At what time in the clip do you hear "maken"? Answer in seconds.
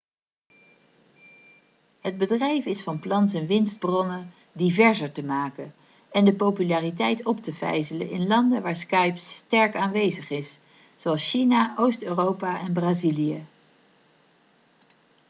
5.23-5.73